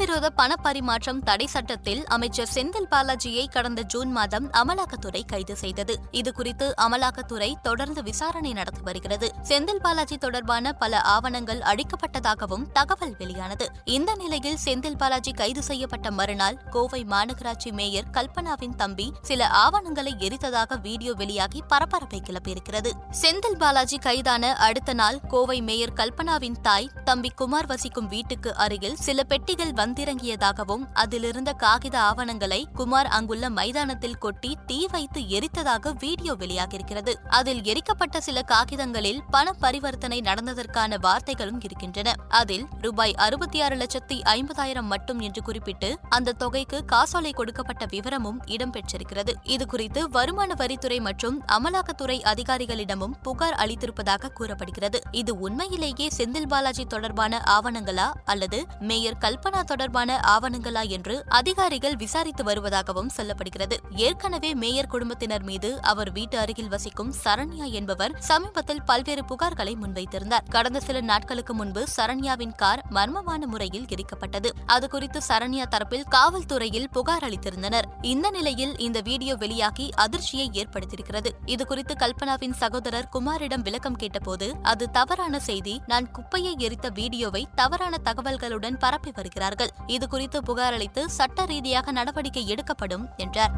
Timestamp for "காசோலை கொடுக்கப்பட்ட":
46.84-47.86